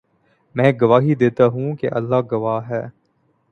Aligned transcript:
میں 0.55 0.71
گواہی 0.81 1.15
دیتا 1.15 1.45
ہوں 1.45 1.75
کہ 1.75 1.89
اللہ 1.91 2.21
گواہ 2.31 2.69
ہے 2.69 2.83